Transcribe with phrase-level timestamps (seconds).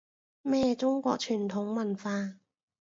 [0.41, 2.39] 咩中國傳統文化